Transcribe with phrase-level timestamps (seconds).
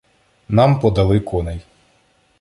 [0.49, 1.61] Нам подали коней.